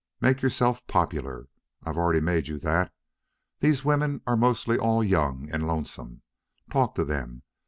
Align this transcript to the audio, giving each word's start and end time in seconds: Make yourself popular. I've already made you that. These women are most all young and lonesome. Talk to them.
Make 0.19 0.41
yourself 0.41 0.87
popular. 0.87 1.47
I've 1.83 1.95
already 1.95 2.21
made 2.21 2.47
you 2.47 2.57
that. 2.57 2.91
These 3.59 3.85
women 3.85 4.21
are 4.25 4.35
most 4.35 4.67
all 4.67 5.03
young 5.03 5.47
and 5.51 5.67
lonesome. 5.67 6.23
Talk 6.71 6.95
to 6.95 7.05
them. 7.05 7.43